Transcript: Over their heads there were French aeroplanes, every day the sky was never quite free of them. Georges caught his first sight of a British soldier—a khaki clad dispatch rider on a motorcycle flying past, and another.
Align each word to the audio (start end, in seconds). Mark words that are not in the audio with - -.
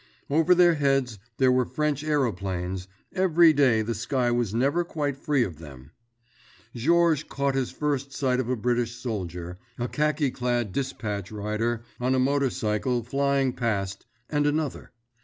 Over 0.31 0.55
their 0.55 0.73
heads 0.73 1.19
there 1.37 1.51
were 1.51 1.63
French 1.63 2.03
aeroplanes, 2.03 2.87
every 3.13 3.53
day 3.53 3.83
the 3.83 3.93
sky 3.93 4.31
was 4.31 4.51
never 4.51 4.83
quite 4.83 5.15
free 5.15 5.43
of 5.43 5.59
them. 5.59 5.91
Georges 6.73 7.23
caught 7.25 7.53
his 7.53 7.69
first 7.69 8.11
sight 8.11 8.39
of 8.39 8.49
a 8.49 8.55
British 8.55 8.95
soldier—a 8.95 9.87
khaki 9.89 10.31
clad 10.31 10.71
dispatch 10.71 11.31
rider 11.31 11.83
on 11.99 12.15
a 12.15 12.19
motorcycle 12.19 13.03
flying 13.03 13.53
past, 13.53 14.07
and 14.27 14.47
another. 14.47 14.89